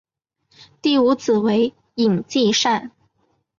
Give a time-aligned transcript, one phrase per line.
[0.81, 2.91] 第五子为尹继善。